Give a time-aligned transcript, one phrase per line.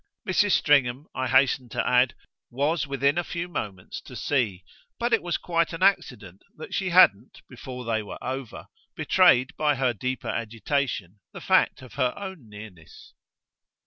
[0.27, 0.53] Mrs.
[0.53, 2.15] Stringham, I hasten to add,
[2.49, 4.63] was within a few moments to see;
[4.97, 9.75] but it was quite an accident that she hadn't, before they were over, betrayed by
[9.75, 13.13] her deeper agitation the fact of her own nearness.